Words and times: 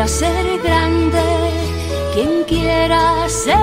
quiera 0.00 0.08
ser 0.08 0.62
grande, 0.62 1.18
quien 2.14 2.44
quiera 2.48 3.28
ser 3.28 3.58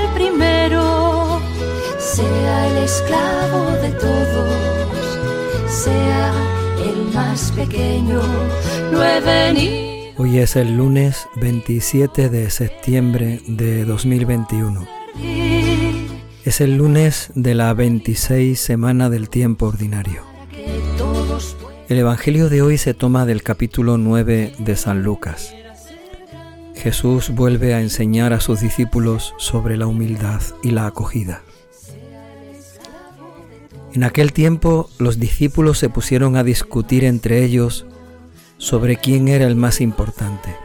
el 0.00 0.08
primero, 0.14 1.38
sea 1.98 2.68
el 2.68 2.84
esclavo 2.84 3.72
de 3.82 3.90
todos, 3.90 5.18
sea 5.68 6.32
el 6.82 7.12
más 7.12 7.52
pequeño. 7.52 8.22
Hoy 10.16 10.38
es 10.38 10.56
el 10.56 10.78
lunes 10.78 11.26
27 11.36 12.30
de 12.30 12.48
septiembre 12.48 13.42
de 13.46 13.84
2021. 13.84 14.86
Es 16.46 16.62
el 16.62 16.78
lunes 16.78 17.32
de 17.34 17.54
la 17.54 17.74
26 17.74 18.58
semana 18.58 19.10
del 19.10 19.28
tiempo 19.28 19.66
ordinario. 19.66 20.22
El 21.90 21.98
Evangelio 21.98 22.48
de 22.48 22.62
hoy 22.62 22.78
se 22.78 22.94
toma 22.94 23.26
del 23.26 23.42
capítulo 23.42 23.98
9 23.98 24.54
de 24.58 24.76
San 24.76 25.02
Lucas. 25.02 25.54
Jesús 26.82 27.30
vuelve 27.30 27.74
a 27.74 27.80
enseñar 27.80 28.32
a 28.32 28.40
sus 28.40 28.60
discípulos 28.60 29.34
sobre 29.36 29.76
la 29.76 29.86
humildad 29.86 30.42
y 30.64 30.72
la 30.72 30.86
acogida. 30.86 31.44
En 33.92 34.02
aquel 34.02 34.32
tiempo 34.32 34.90
los 34.98 35.20
discípulos 35.20 35.78
se 35.78 35.88
pusieron 35.90 36.34
a 36.34 36.42
discutir 36.42 37.04
entre 37.04 37.44
ellos 37.44 37.86
sobre 38.58 38.96
quién 38.96 39.28
era 39.28 39.46
el 39.46 39.54
más 39.54 39.80
importante. 39.80 40.56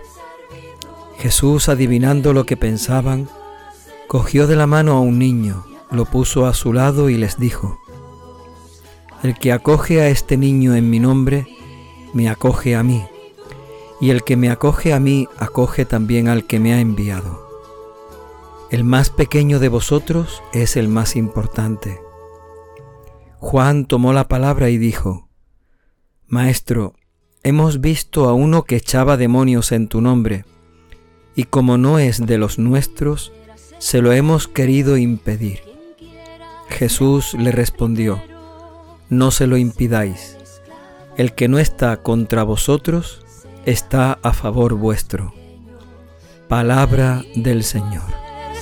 Jesús, 1.19 1.69
adivinando 1.69 2.33
lo 2.33 2.47
que 2.47 2.57
pensaban, 2.57 3.29
cogió 4.07 4.47
de 4.47 4.55
la 4.55 4.65
mano 4.65 4.93
a 4.93 5.01
un 5.01 5.19
niño, 5.19 5.67
lo 5.91 6.05
puso 6.05 6.47
a 6.47 6.55
su 6.55 6.73
lado 6.73 7.11
y 7.11 7.17
les 7.17 7.37
dijo, 7.37 7.77
El 9.21 9.37
que 9.37 9.51
acoge 9.51 10.01
a 10.01 10.09
este 10.09 10.35
niño 10.35 10.73
en 10.73 10.89
mi 10.89 10.99
nombre, 10.99 11.45
me 12.11 12.27
acoge 12.27 12.75
a 12.75 12.81
mí, 12.81 13.03
y 13.99 14.11
el 14.11 14.23
que 14.23 14.37
me 14.37 14.49
acoge 14.49 14.93
a 14.93 14.99
mí, 14.99 15.27
acoge 15.37 15.85
también 15.85 16.27
al 16.27 16.45
que 16.45 16.59
me 16.59 16.73
ha 16.73 16.79
enviado. 16.79 17.47
El 18.69 18.83
más 18.83 19.09
pequeño 19.09 19.59
de 19.59 19.69
vosotros 19.69 20.43
es 20.53 20.75
el 20.75 20.87
más 20.87 21.15
importante. 21.15 22.01
Juan 23.37 23.85
tomó 23.85 24.13
la 24.13 24.27
palabra 24.27 24.69
y 24.69 24.77
dijo, 24.77 25.29
Maestro, 26.27 26.93
hemos 27.43 27.79
visto 27.79 28.27
a 28.27 28.33
uno 28.33 28.63
que 28.63 28.75
echaba 28.75 29.15
demonios 29.15 29.71
en 29.71 29.87
tu 29.87 30.01
nombre, 30.01 30.43
y 31.35 31.43
como 31.43 31.77
no 31.77 31.99
es 31.99 32.25
de 32.25 32.37
los 32.37 32.59
nuestros, 32.59 33.31
se 33.77 34.01
lo 34.01 34.11
hemos 34.11 34.47
querido 34.47 34.97
impedir. 34.97 35.61
Jesús 36.67 37.33
le 37.35 37.51
respondió, 37.51 38.21
no 39.09 39.31
se 39.31 39.47
lo 39.47 39.55
impidáis. 39.55 40.37
El 41.15 41.33
que 41.33 41.47
no 41.47 41.59
está 41.59 41.97
contra 41.97 42.43
vosotros 42.43 43.25
está 43.67 44.17
a 44.23 44.31
favor 44.31 44.75
vuestro. 44.75 45.33
Palabra 46.47 47.25
del 47.35 47.65
Señor. 47.65 48.05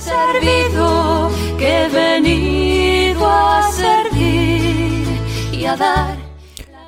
Servido 0.00 1.30
que 1.56 1.84
he 1.84 1.88
venido 1.88 3.24
a 3.24 3.70
servir 3.70 5.06
y 5.52 5.64
a 5.64 5.76
dar. 5.76 6.16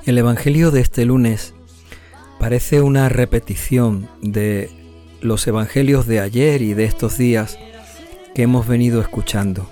El 0.04 0.18
Evangelio 0.18 0.72
de 0.72 0.80
este 0.80 1.04
lunes 1.04 1.54
parece 2.40 2.82
una 2.82 3.08
repetición 3.08 4.08
de 4.20 4.68
los 5.20 5.46
Evangelios 5.46 6.08
de 6.08 6.18
ayer 6.18 6.60
y 6.60 6.74
de 6.74 6.86
estos 6.86 7.18
días 7.18 7.56
que 8.34 8.42
hemos 8.42 8.66
venido 8.66 9.00
escuchando. 9.00 9.70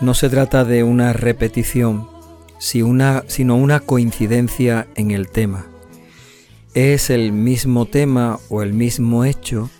No 0.00 0.14
se 0.14 0.30
trata 0.30 0.64
de 0.64 0.84
una 0.84 1.12
repetición, 1.12 2.08
sino 2.58 3.56
una 3.56 3.80
coincidencia 3.80 4.86
en 4.94 5.10
el 5.10 5.28
tema. 5.28 5.66
Es 6.76 7.08
el 7.08 7.32
mismo 7.32 7.86
tema 7.86 8.38
o 8.50 8.60
el 8.60 8.74
mismo 8.74 9.24
hecho 9.24 9.70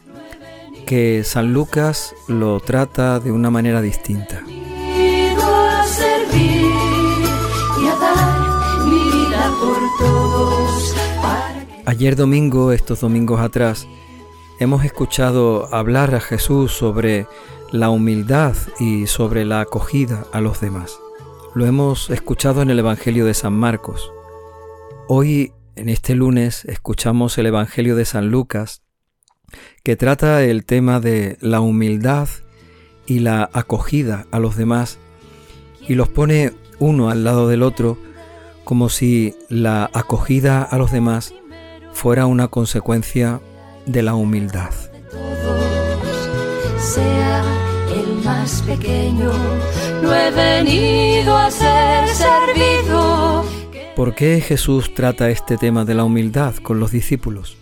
que 0.86 1.24
San 1.24 1.52
Lucas 1.52 2.14
lo 2.26 2.58
trata 2.60 3.20
de 3.20 3.32
una 3.32 3.50
manera 3.50 3.82
distinta. 3.82 4.42
Ayer 11.84 12.16
domingo, 12.16 12.72
estos 12.72 13.02
domingos 13.02 13.42
atrás, 13.42 13.86
hemos 14.58 14.82
escuchado 14.82 15.68
hablar 15.74 16.14
a 16.14 16.20
Jesús 16.20 16.72
sobre 16.72 17.26
la 17.72 17.90
humildad 17.90 18.56
y 18.80 19.06
sobre 19.06 19.44
la 19.44 19.60
acogida 19.60 20.24
a 20.32 20.40
los 20.40 20.62
demás. 20.62 20.98
Lo 21.54 21.66
hemos 21.66 22.08
escuchado 22.08 22.62
en 22.62 22.70
el 22.70 22.78
Evangelio 22.78 23.26
de 23.26 23.34
San 23.34 23.52
Marcos. 23.52 24.10
Hoy, 25.08 25.52
en 25.76 25.88
este 25.88 26.14
lunes, 26.14 26.64
escuchamos 26.64 27.38
el 27.38 27.46
Evangelio 27.46 27.96
de 27.96 28.04
San 28.04 28.30
Lucas, 28.30 28.82
que 29.84 29.96
trata 29.96 30.42
el 30.42 30.64
tema 30.64 31.00
de 31.00 31.38
la 31.40 31.60
humildad 31.60 32.28
y 33.06 33.20
la 33.20 33.48
acogida 33.52 34.26
a 34.30 34.40
los 34.40 34.56
demás, 34.56 34.98
y 35.86 35.94
los 35.94 36.08
pone 36.08 36.52
uno 36.78 37.10
al 37.10 37.24
lado 37.24 37.48
del 37.48 37.62
otro 37.62 37.96
como 38.64 38.88
si 38.88 39.36
la 39.48 39.88
acogida 39.92 40.62
a 40.62 40.76
los 40.76 40.90
demás 40.90 41.32
fuera 41.92 42.26
una 42.26 42.48
consecuencia 42.48 43.40
de 43.86 44.02
la 44.02 44.14
humildad 44.14 44.72
sea 46.86 47.42
el 47.94 48.24
más 48.24 48.62
pequeño, 48.62 49.32
no 50.02 50.14
he 50.14 50.30
venido 50.30 51.36
a 51.36 51.50
ser 51.50 52.08
servido. 52.08 53.05
¿Por 53.96 54.14
qué 54.14 54.42
Jesús 54.42 54.92
trata 54.92 55.30
este 55.30 55.56
tema 55.56 55.86
de 55.86 55.94
la 55.94 56.04
humildad 56.04 56.54
con 56.56 56.78
los 56.78 56.90
discípulos? 56.90 57.56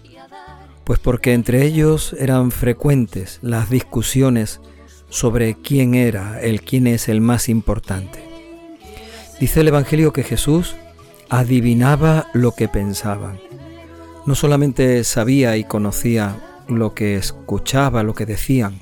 Pues 0.83 0.99
porque 0.99 1.33
entre 1.33 1.65
ellos 1.65 2.17
eran 2.19 2.50
frecuentes 2.50 3.39
las 3.41 3.71
discusiones 3.71 4.61
sobre 5.09 5.55
quién 5.55 5.95
era 5.95 6.41
el 6.41 6.62
quién 6.62 6.89
es 6.89 7.09
el 7.09 7.21
más 7.21 7.49
importante. 7.49 8.25
Dice 9.39 9.61
el 9.61 9.69
Evangelio 9.69 10.12
que 10.12 10.25
Jesús 10.25 10.75
adivinaba 11.28 12.27
lo 12.33 12.51
que 12.51 12.66
pensaban. 12.66 13.39
No 14.27 14.34
solamente 14.34 15.05
sabía 15.05 15.56
y 15.56 15.62
conocía 15.62 16.37
lo 16.66 16.95
que 16.95 17.15
escuchaba, 17.15 18.03
lo 18.03 18.15
que 18.15 18.27
decían, 18.27 18.81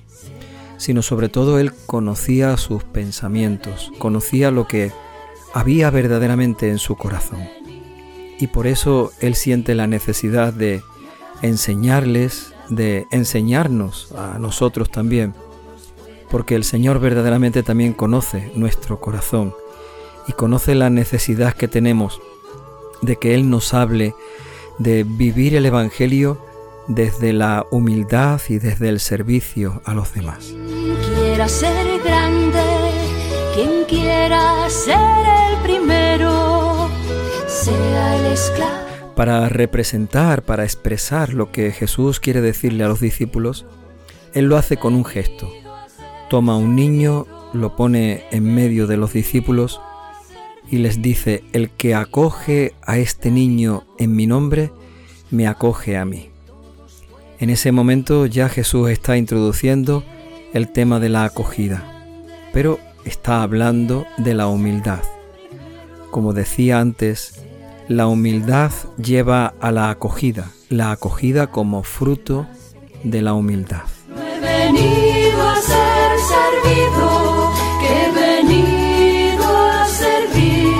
sino 0.78 1.02
sobre 1.02 1.28
todo 1.28 1.58
él 1.58 1.74
conocía 1.84 2.56
sus 2.56 2.82
pensamientos, 2.82 3.92
conocía 3.98 4.50
lo 4.50 4.66
que 4.66 4.90
había 5.54 5.90
verdaderamente 5.90 6.70
en 6.70 6.78
su 6.78 6.96
corazón. 6.96 7.40
Y 8.38 8.48
por 8.48 8.66
eso 8.66 9.12
él 9.20 9.34
siente 9.34 9.74
la 9.74 9.86
necesidad 9.86 10.52
de 10.52 10.82
enseñarles, 11.42 12.54
de 12.68 13.06
enseñarnos 13.10 14.12
a 14.12 14.38
nosotros 14.38 14.90
también, 14.90 15.34
porque 16.30 16.54
el 16.54 16.64
Señor 16.64 16.98
verdaderamente 16.98 17.62
también 17.62 17.92
conoce 17.92 18.50
nuestro 18.54 19.00
corazón 19.00 19.54
y 20.26 20.32
conoce 20.32 20.74
la 20.74 20.90
necesidad 20.90 21.54
que 21.54 21.69
tenemos 21.69 22.20
de 23.02 23.16
que 23.16 23.34
Él 23.34 23.50
nos 23.50 23.74
hable 23.74 24.14
de 24.78 25.04
vivir 25.04 25.54
el 25.54 25.66
Evangelio 25.66 26.38
desde 26.88 27.32
la 27.32 27.66
humildad 27.70 28.40
y 28.48 28.58
desde 28.58 28.88
el 28.88 29.00
servicio 29.00 29.82
a 29.84 29.94
los 29.94 30.14
demás. 30.14 30.54
Quiera 31.14 31.48
ser 31.48 31.76
quien 33.54 33.84
quiera 33.86 34.68
ser 34.70 34.96
el 35.50 35.62
primero, 35.62 36.88
sea 37.46 38.16
el 38.16 38.32
esclavo. 38.32 39.14
Para 39.14 39.48
representar, 39.48 40.42
para 40.42 40.64
expresar 40.64 41.34
lo 41.34 41.52
que 41.52 41.70
Jesús 41.70 42.18
quiere 42.18 42.40
decirle 42.40 42.84
a 42.84 42.88
los 42.88 43.00
discípulos, 43.00 43.66
Él 44.32 44.46
lo 44.46 44.56
hace 44.56 44.78
con 44.78 44.94
un 44.94 45.04
gesto. 45.04 45.52
Toma 46.30 46.56
un 46.56 46.74
niño, 46.74 47.26
lo 47.52 47.76
pone 47.76 48.24
en 48.30 48.54
medio 48.54 48.86
de 48.86 48.96
los 48.96 49.12
discípulos 49.12 49.80
y 50.70 50.78
les 50.78 51.02
dice, 51.02 51.44
el 51.52 51.70
que 51.70 51.94
acoge 51.94 52.74
a 52.86 52.96
este 52.96 53.30
niño 53.30 53.84
en 53.98 54.16
mi 54.16 54.26
nombre, 54.26 54.72
me 55.30 55.46
acoge 55.46 55.98
a 55.98 56.06
mí. 56.06 56.30
En 57.38 57.50
ese 57.50 57.72
momento 57.72 58.25
ya 58.25 58.49
Jesús 58.49 58.88
está 58.88 59.16
introduciendo 59.16 60.04
el 60.54 60.70
tema 60.70 61.00
de 61.00 61.10
la 61.10 61.25
acogida, 61.25 61.82
pero 62.52 62.78
está 63.04 63.43
hablando 63.43 64.06
de 64.19 64.34
la 64.34 64.46
humildad. 64.49 65.00
Como 66.10 66.32
decía 66.32 66.81
antes, 66.81 67.43
la 67.88 68.06
humildad 68.06 68.70
lleva 68.96 69.54
a 69.60 69.72
la 69.72 69.90
acogida, 69.90 70.50
la 70.69 70.93
acogida 70.93 71.49
como 71.49 71.82
fruto 71.82 72.46
de 73.02 73.22
la 73.22 73.34
humildad. 73.34 73.82
he 74.16 74.40
venido 74.40 75.49
a 75.49 75.56
ser 75.56 76.19
servido, 76.34 77.52
que 77.81 78.04
he 78.04 78.12
venido 78.12 79.44
a 79.44 79.87
servir 79.87 80.72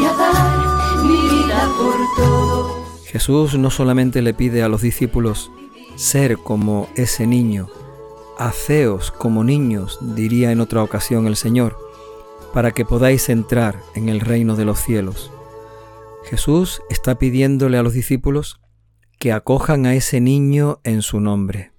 y 0.00 0.04
a 0.04 0.12
dar 0.12 1.04
mi 1.04 1.20
vida 1.28 1.68
por 1.76 1.96
todo. 2.16 2.84
Jesús 3.06 3.58
no 3.58 3.70
solamente 3.70 4.22
le 4.22 4.34
pide 4.34 4.62
a 4.62 4.68
los 4.68 4.82
discípulos 4.82 5.50
ser 5.96 6.38
como 6.38 6.88
ese 6.94 7.26
niño, 7.26 7.68
haceos 8.38 9.10
como 9.10 9.44
niños, 9.44 9.98
diría 10.00 10.52
en 10.52 10.60
otra 10.60 10.82
ocasión 10.82 11.26
el 11.26 11.36
Señor, 11.36 11.76
para 12.52 12.70
que 12.70 12.84
podáis 12.84 13.28
entrar 13.28 13.80
en 13.94 14.08
el 14.08 14.20
reino 14.20 14.56
de 14.56 14.64
los 14.64 14.80
cielos. 14.80 15.30
Jesús 16.24 16.82
está 16.90 17.18
pidiéndole 17.18 17.78
a 17.78 17.82
los 17.82 17.92
discípulos 17.92 18.60
que 19.18 19.32
acojan 19.32 19.86
a 19.86 19.94
ese 19.94 20.20
niño 20.20 20.80
en 20.84 21.02
su 21.02 21.20
nombre. 21.20 21.72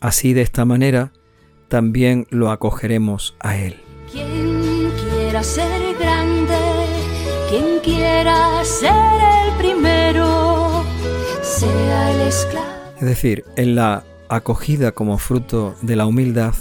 Así 0.00 0.32
de 0.32 0.42
esta 0.42 0.64
manera 0.64 1.12
también 1.68 2.26
lo 2.30 2.50
acogeremos 2.50 3.36
a 3.40 3.56
él. 3.56 3.76
Quien 4.10 4.90
quiera 4.90 5.42
ser 5.42 5.94
grande, 5.98 6.58
quien 7.48 7.80
quiera 7.82 8.64
ser 8.64 8.92
el 9.46 9.56
primero, 9.56 10.84
sea 11.42 12.12
el 12.12 12.20
esclavo. 12.28 12.66
Es 13.00 13.06
decir, 13.06 13.44
en 13.56 13.74
la 13.74 14.04
acogida 14.36 14.92
como 14.92 15.18
fruto 15.18 15.74
de 15.82 15.96
la 15.96 16.06
humildad 16.06 16.54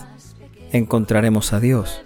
encontraremos 0.72 1.54
a 1.54 1.60
Dios. 1.60 2.02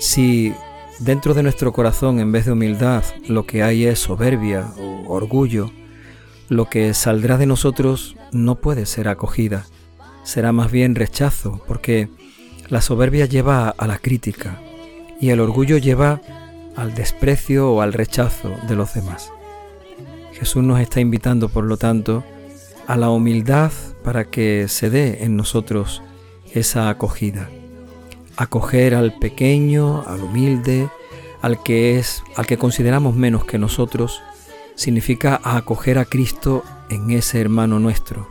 Si 0.00 0.52
dentro 0.98 1.34
de 1.34 1.42
nuestro 1.42 1.72
corazón 1.72 2.18
en 2.20 2.32
vez 2.32 2.46
de 2.46 2.52
humildad 2.52 3.04
lo 3.28 3.46
que 3.46 3.62
hay 3.62 3.86
es 3.86 3.98
soberbia 3.98 4.66
o 4.78 5.12
orgullo, 5.12 5.70
lo 6.48 6.68
que 6.68 6.94
saldrá 6.94 7.38
de 7.38 7.46
nosotros 7.46 8.16
no 8.32 8.56
puede 8.56 8.86
ser 8.86 9.08
acogida, 9.08 9.66
será 10.22 10.52
más 10.52 10.70
bien 10.70 10.94
rechazo, 10.94 11.60
porque 11.66 12.08
la 12.68 12.80
soberbia 12.80 13.26
lleva 13.26 13.68
a 13.68 13.86
la 13.86 13.98
crítica 13.98 14.60
y 15.20 15.30
el 15.30 15.40
orgullo 15.40 15.78
lleva 15.78 16.20
al 16.76 16.94
desprecio 16.94 17.70
o 17.72 17.80
al 17.80 17.92
rechazo 17.92 18.54
de 18.68 18.76
los 18.76 18.94
demás. 18.94 19.32
Jesús 20.32 20.62
nos 20.62 20.80
está 20.80 21.00
invitando, 21.00 21.48
por 21.48 21.64
lo 21.64 21.76
tanto, 21.78 22.22
a 22.86 22.96
la 22.96 23.10
humildad 23.10 23.72
para 24.04 24.24
que 24.24 24.66
se 24.68 24.90
dé 24.90 25.24
en 25.24 25.36
nosotros 25.36 26.02
esa 26.52 26.88
acogida. 26.88 27.48
Acoger 28.36 28.94
al 28.94 29.18
pequeño, 29.18 30.04
al 30.06 30.22
humilde, 30.22 30.88
al 31.42 31.62
que 31.62 31.98
es, 31.98 32.22
al 32.36 32.46
que 32.46 32.58
consideramos 32.58 33.14
menos 33.14 33.44
que 33.44 33.58
nosotros, 33.58 34.22
significa 34.74 35.40
acoger 35.42 35.98
a 35.98 36.04
Cristo 36.04 36.62
en 36.90 37.10
ese 37.10 37.40
hermano 37.40 37.78
nuestro. 37.78 38.28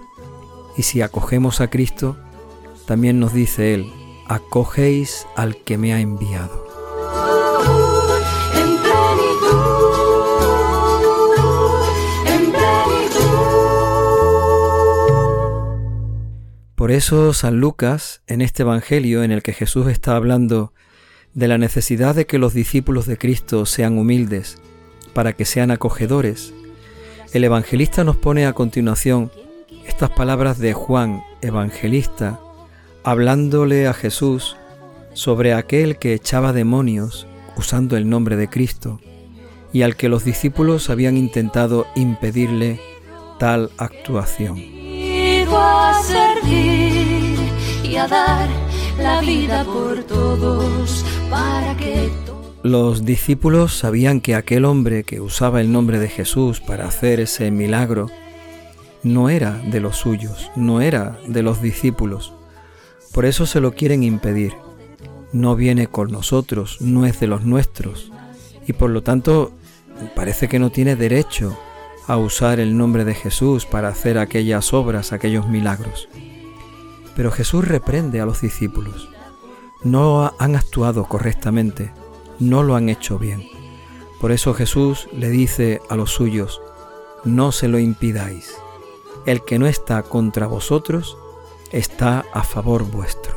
Y 0.78 0.84
si 0.84 1.02
acogemos 1.02 1.62
a 1.62 1.70
Cristo, 1.70 2.18
también 2.86 3.20
nos 3.20 3.34
dice 3.34 3.74
Él, 3.74 3.92
acogéis 4.28 5.28
al 5.36 5.58
que 5.58 5.78
me 5.78 5.94
ha 5.94 6.00
enviado. 6.00 6.65
Por 16.86 16.92
eso 16.92 17.34
San 17.34 17.60
Lucas, 17.60 18.22
en 18.28 18.42
este 18.42 18.62
Evangelio 18.62 19.24
en 19.24 19.32
el 19.32 19.42
que 19.42 19.54
Jesús 19.54 19.88
está 19.88 20.16
hablando 20.16 20.72
de 21.34 21.48
la 21.48 21.58
necesidad 21.58 22.14
de 22.14 22.28
que 22.28 22.38
los 22.38 22.54
discípulos 22.54 23.08
de 23.08 23.18
Cristo 23.18 23.66
sean 23.66 23.98
humildes, 23.98 24.60
para 25.12 25.34
que 25.34 25.46
sean 25.46 25.72
acogedores, 25.72 26.54
el 27.34 27.44
evangelista 27.44 28.04
nos 28.04 28.18
pone 28.18 28.46
a 28.46 28.54
continuación 28.54 29.32
estas 29.88 30.12
palabras 30.12 30.60
de 30.60 30.74
Juan, 30.74 31.24
evangelista, 31.42 32.40
hablándole 33.04 33.88
a 33.88 33.94
Jesús 33.96 34.56
sobre 35.14 35.56
aquel 35.56 35.98
que 35.98 36.14
echaba 36.14 36.54
demonios 36.54 37.26
usando 37.58 37.98
el 37.98 38.08
nombre 38.08 38.36
de 38.36 38.48
Cristo 38.48 39.00
y 39.74 39.82
al 39.82 39.96
que 39.96 40.08
los 40.08 40.24
discípulos 40.24 40.92
habían 40.92 41.18
intentado 41.18 41.88
impedirle 41.96 42.80
tal 43.40 43.72
actuación 43.80 44.75
a 45.58 46.02
servir 46.04 47.38
y 47.84 47.96
a 47.96 48.08
dar 48.08 48.48
la 48.98 49.22
vida 49.22 49.64
por 49.64 50.04
todos 50.04 51.06
para 51.30 51.76
que 51.78 52.10
los 52.64 53.06
discípulos 53.06 53.78
sabían 53.78 54.22
que 54.22 54.34
aquel 54.34 54.66
hombre 54.66 55.04
que 55.04 55.22
usaba 55.22 55.62
el 55.62 55.72
nombre 55.72 56.00
de 56.00 56.10
Jesús 56.10 56.62
para 56.62 56.88
hacer 56.88 57.20
ese 57.20 57.52
milagro 57.52 58.08
no 59.04 59.30
era 59.30 59.52
de 59.52 59.80
los 59.80 59.98
suyos, 59.98 60.50
no 60.56 60.82
era 60.82 61.20
de 61.28 61.44
los 61.44 61.62
discípulos. 61.62 62.34
Por 63.14 63.26
eso 63.26 63.46
se 63.46 63.62
lo 63.62 63.74
quieren 63.74 64.02
impedir. 64.02 64.54
No 65.32 65.56
viene 65.56 65.86
con 65.86 66.12
nosotros, 66.12 66.82
no 66.82 67.06
es 67.06 67.20
de 67.20 67.28
los 67.28 67.44
nuestros. 67.44 68.12
Y 68.66 68.74
por 68.74 68.90
lo 68.90 69.04
tanto 69.04 69.52
parece 70.16 70.48
que 70.48 70.58
no 70.58 70.72
tiene 70.72 70.96
derecho 70.96 71.56
a 72.08 72.18
usar 72.18 72.60
el 72.60 72.78
nombre 72.78 73.06
de 73.06 73.16
Jesús 73.16 73.66
para 73.66 73.90
hacer 73.90 74.18
aquellas 74.18 74.74
obras, 74.74 75.12
aquellos 75.12 75.48
milagros. 75.48 76.08
Pero 77.16 77.32
Jesús 77.32 77.68
reprende 77.68 78.22
a 78.22 78.26
los 78.26 78.42
discípulos. 78.42 79.10
No 79.84 80.34
han 80.40 80.56
actuado 80.56 81.06
correctamente, 81.06 81.92
no 82.40 82.64
lo 82.64 82.76
han 82.76 82.90
hecho 82.90 83.18
bien. 83.18 83.44
Por 84.20 84.32
eso 84.32 84.54
Jesús 84.54 85.08
le 85.14 85.30
dice 85.30 85.82
a 85.90 85.96
los 85.96 86.12
suyos, 86.12 86.62
no 87.24 87.52
se 87.52 87.68
lo 87.68 87.80
impidáis. 87.80 88.56
El 89.26 89.44
que 89.44 89.60
no 89.60 89.66
está 89.68 90.04
contra 90.04 90.48
vosotros 90.48 91.18
está 91.72 92.26
a 92.34 92.44
favor 92.44 92.84
vuestro. 92.84 93.34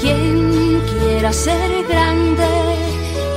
Quien 0.00 0.80
quiera 0.80 1.32
ser 1.32 1.84
grande, 1.86 2.76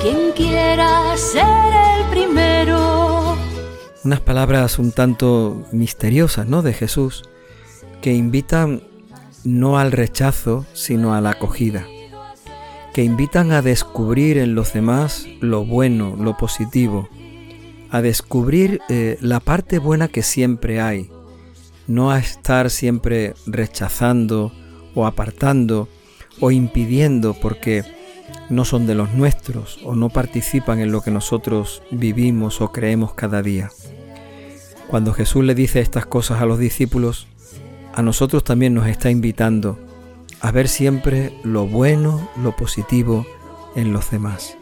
quien 0.01 0.31
quiera 0.31 1.17
ser 1.17 1.88
primero. 2.09 3.37
Unas 4.03 4.21
palabras 4.21 4.79
un 4.79 4.91
tanto 4.91 5.65
misteriosas, 5.71 6.47
¿no? 6.47 6.61
De 6.61 6.73
Jesús, 6.73 7.23
que 8.01 8.13
invitan 8.13 8.81
no 9.43 9.77
al 9.77 9.91
rechazo, 9.91 10.65
sino 10.73 11.13
a 11.13 11.21
la 11.21 11.31
acogida, 11.31 11.85
que 12.93 13.03
invitan 13.03 13.51
a 13.51 13.61
descubrir 13.61 14.37
en 14.37 14.55
los 14.55 14.73
demás 14.73 15.27
lo 15.41 15.65
bueno, 15.65 16.15
lo 16.19 16.37
positivo, 16.37 17.09
a 17.89 18.01
descubrir 18.01 18.81
eh, 18.89 19.17
la 19.21 19.39
parte 19.39 19.79
buena 19.79 20.07
que 20.07 20.23
siempre 20.23 20.81
hay, 20.81 21.09
no 21.87 22.11
a 22.11 22.19
estar 22.19 22.69
siempre 22.69 23.33
rechazando 23.45 24.51
o 24.95 25.05
apartando 25.05 25.87
o 26.39 26.51
impidiendo 26.51 27.33
porque 27.33 27.83
no 28.49 28.65
son 28.65 28.87
de 28.87 28.95
los 28.95 29.13
nuestros 29.13 29.79
o 29.83 29.95
no 29.95 30.09
participan 30.09 30.79
en 30.79 30.91
lo 30.91 31.01
que 31.01 31.11
nosotros 31.11 31.83
vivimos 31.91 32.61
o 32.61 32.71
creemos 32.71 33.13
cada 33.13 33.41
día. 33.41 33.69
Cuando 34.87 35.13
Jesús 35.13 35.43
le 35.43 35.55
dice 35.55 35.81
estas 35.81 36.05
cosas 36.05 36.41
a 36.41 36.45
los 36.45 36.57
discípulos, 36.57 37.27
a 37.93 38.01
nosotros 38.01 38.43
también 38.43 38.73
nos 38.73 38.87
está 38.87 39.11
invitando 39.11 39.77
a 40.41 40.51
ver 40.51 40.67
siempre 40.67 41.37
lo 41.43 41.67
bueno, 41.67 42.29
lo 42.41 42.55
positivo 42.55 43.25
en 43.75 43.93
los 43.93 44.09
demás, 44.09 44.57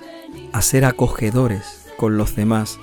a 0.52 0.62
ser 0.62 0.86
acogedores 0.86 1.86
con 1.98 2.18
los 2.18 2.36
demás, 2.36 2.80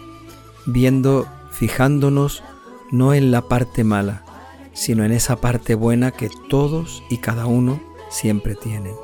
viendo, 0.66 1.26
fijándonos 1.50 2.42
no 2.90 3.14
en 3.14 3.30
la 3.30 3.42
parte 3.42 3.84
mala, 3.84 4.24
sino 4.72 5.04
en 5.04 5.12
esa 5.12 5.36
parte 5.36 5.74
buena 5.74 6.12
que 6.12 6.30
todos 6.48 7.02
y 7.10 7.18
cada 7.18 7.46
uno 7.46 7.80
siempre 8.10 8.54
tienen. 8.54 8.94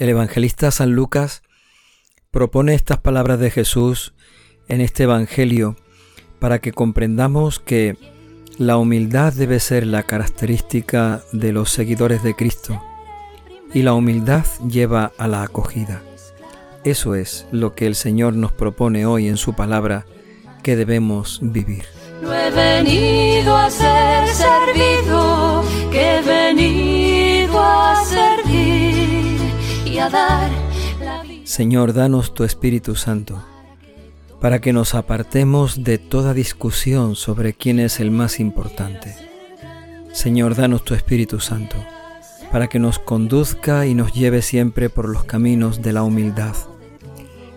El 0.00 0.08
evangelista 0.08 0.70
San 0.70 0.92
Lucas 0.92 1.42
propone 2.30 2.72
estas 2.72 2.96
palabras 2.96 3.38
de 3.38 3.50
Jesús 3.50 4.14
en 4.66 4.80
este 4.80 5.02
Evangelio 5.02 5.76
para 6.38 6.58
que 6.58 6.72
comprendamos 6.72 7.60
que 7.60 7.98
la 8.56 8.78
humildad 8.78 9.34
debe 9.34 9.60
ser 9.60 9.86
la 9.86 10.04
característica 10.04 11.22
de 11.32 11.52
los 11.52 11.70
seguidores 11.70 12.22
de 12.22 12.34
Cristo 12.34 12.82
y 13.74 13.82
la 13.82 13.92
humildad 13.92 14.46
lleva 14.66 15.12
a 15.18 15.28
la 15.28 15.42
acogida. 15.42 16.02
Eso 16.82 17.14
es 17.14 17.46
lo 17.52 17.74
que 17.74 17.86
el 17.86 17.94
Señor 17.94 18.34
nos 18.34 18.52
propone 18.52 19.04
hoy 19.04 19.28
en 19.28 19.36
su 19.36 19.54
palabra 19.54 20.06
que 20.62 20.76
debemos 20.76 21.40
vivir. 21.42 21.84
No 22.22 22.34
he 22.34 22.50
venido 22.50 23.56
a 23.56 23.70
ser 23.70 24.28
servido, 24.28 25.64
que 25.90 26.18
he 26.18 26.22
venido 26.22 27.60
a 27.60 28.04
servir 28.04 29.40
y 29.86 29.98
a 29.98 30.10
dar 30.10 30.50
la 31.02 31.22
vida. 31.22 31.46
Señor, 31.46 31.92
danos 31.92 32.34
tu 32.34 32.44
Espíritu 32.44 32.94
Santo 32.94 33.42
para 34.40 34.60
que 34.60 34.72
nos 34.72 34.94
apartemos 34.94 35.84
de 35.84 35.98
toda 35.98 36.34
discusión 36.34 37.14
sobre 37.14 37.52
quién 37.52 37.78
es 37.78 38.00
el 38.00 38.10
más 38.10 38.40
importante. 38.40 39.14
Señor, 40.12 40.54
danos 40.54 40.84
tu 40.84 40.94
Espíritu 40.94 41.40
Santo 41.40 41.76
para 42.50 42.68
que 42.68 42.78
nos 42.78 42.98
conduzca 42.98 43.86
y 43.86 43.94
nos 43.94 44.12
lleve 44.12 44.42
siempre 44.42 44.90
por 44.90 45.08
los 45.08 45.24
caminos 45.24 45.82
de 45.82 45.92
la 45.92 46.02
humildad. 46.02 46.56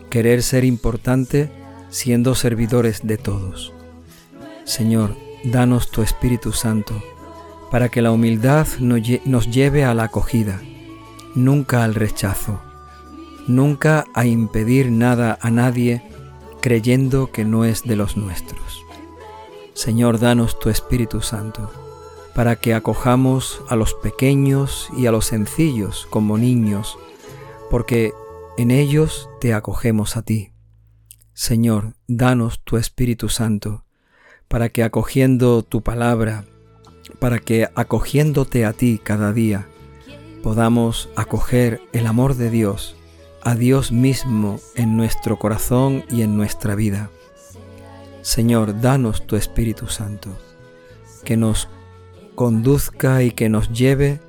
Querer 0.10 0.44
ser 0.44 0.64
importante 0.64 1.50
siendo 1.94 2.34
servidores 2.34 3.02
de 3.04 3.18
todos. 3.18 3.72
Señor, 4.66 5.16
danos 5.44 5.92
tu 5.92 6.02
Espíritu 6.02 6.52
Santo, 6.52 7.02
para 7.70 7.90
que 7.90 8.02
la 8.02 8.12
humildad 8.12 8.68
nos 8.80 9.52
lleve 9.52 9.86
a 9.86 9.94
la 9.94 10.06
acogida, 10.06 10.60
nunca 11.36 11.84
al 11.84 11.94
rechazo, 11.94 12.60
nunca 13.48 14.06
a 14.16 14.26
impedir 14.26 14.92
nada 14.92 15.38
a 15.40 15.52
nadie 15.52 16.02
creyendo 16.62 17.32
que 17.32 17.46
no 17.46 17.64
es 17.64 17.84
de 17.84 17.96
los 17.96 18.18
nuestros. 18.18 18.84
Señor, 19.74 20.20
danos 20.20 20.60
tu 20.60 20.70
Espíritu 20.70 21.22
Santo, 21.22 21.72
para 22.34 22.56
que 22.56 22.74
acojamos 22.74 23.62
a 23.70 23.76
los 23.76 23.94
pequeños 23.94 24.90
y 24.98 25.06
a 25.06 25.12
los 25.12 25.28
sencillos 25.28 26.08
como 26.10 26.40
niños, 26.40 26.98
porque 27.70 28.14
en 28.58 28.72
ellos 28.72 29.30
te 29.40 29.54
acogemos 29.54 30.18
a 30.18 30.24
ti. 30.24 30.53
Señor, 31.34 31.96
danos 32.08 32.60
tu 32.64 32.78
Espíritu 32.78 33.28
Santo, 33.28 33.86
para 34.48 34.70
que 34.70 34.84
acogiendo 34.84 35.64
tu 35.64 35.82
palabra, 35.82 36.46
para 37.18 37.40
que 37.40 37.68
acogiéndote 37.74 38.66
a 38.66 38.74
ti 38.74 39.02
cada 39.04 39.34
día, 39.34 39.68
podamos 40.44 41.10
acoger 41.16 41.82
el 41.92 42.06
amor 42.06 42.36
de 42.36 42.52
Dios, 42.52 42.96
a 43.42 43.56
Dios 43.56 43.92
mismo 43.92 44.60
en 44.76 44.96
nuestro 44.96 45.40
corazón 45.40 46.06
y 46.08 46.22
en 46.22 46.38
nuestra 46.38 46.76
vida. 46.76 47.10
Señor, 48.22 48.80
danos 48.80 49.26
tu 49.26 49.36
Espíritu 49.36 49.88
Santo, 49.88 50.30
que 51.26 51.36
nos 51.36 51.68
conduzca 52.36 53.24
y 53.24 53.32
que 53.32 53.50
nos 53.50 53.72
lleve 53.72 54.20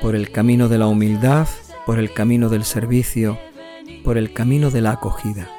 por 0.00 0.16
el 0.16 0.30
camino 0.32 0.68
de 0.68 0.78
la 0.78 0.86
humildad, 0.86 1.48
por 1.84 1.98
el 1.98 2.14
camino 2.14 2.48
del 2.48 2.64
servicio, 2.64 3.38
por 4.02 4.16
el 4.16 4.32
camino 4.32 4.70
de 4.70 4.80
la 4.80 4.92
acogida. 4.92 5.50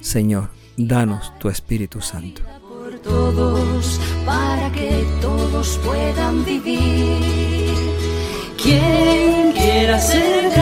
Señor, 0.00 0.50
danos 0.76 1.32
tu 1.38 1.48
Espíritu 1.48 2.00
Santo. 2.00 2.42
Por 2.60 2.98
todos, 3.00 4.00
para 4.24 4.70
que 4.72 5.06
todos 5.20 5.78
puedan 5.84 6.44
vivir. 6.44 7.18
Quien 8.62 9.52
quiera 9.52 9.98
ser 9.98 10.59